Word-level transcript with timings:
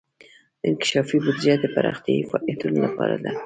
انکشافي 0.67 1.17
بودیجه 1.23 1.55
د 1.59 1.65
پراختیايي 1.75 2.23
فعالیتونو 2.29 2.77
لپاره 2.85 3.15
ده. 3.23 3.31